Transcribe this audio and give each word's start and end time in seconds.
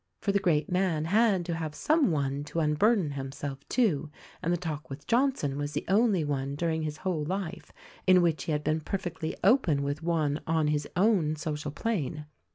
For 0.19 0.31
the 0.31 0.39
great 0.39 0.71
man 0.71 1.05
had 1.05 1.45
to 1.45 1.53
have 1.53 1.75
some 1.75 2.09
one 2.09 2.43
to 2.45 2.59
unburden 2.59 3.11
himself 3.11 3.59
to, 3.69 4.09
and 4.41 4.51
the 4.51 4.57
talk 4.57 4.89
with 4.89 5.05
Johnson 5.05 5.59
was 5.59 5.73
the 5.73 5.85
only 5.87 6.23
one 6.23 6.55
during 6.55 6.81
his 6.81 6.97
whole 6.97 7.23
life 7.23 7.71
in 8.07 8.23
which 8.23 8.45
he 8.45 8.51
had 8.51 8.63
been 8.63 8.81
perfectly 8.81 9.35
open 9.43 9.83
with 9.83 10.01
one 10.01 10.41
on 10.47 10.69
his 10.69 10.87
own 10.95 11.35
social 11.35 11.69
plane. 11.69 12.25